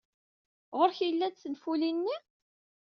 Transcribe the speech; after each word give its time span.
Ɣer-k 0.77 0.97
ay 1.01 1.11
llant 1.13 1.41
tenfulin-nni? 1.43 2.17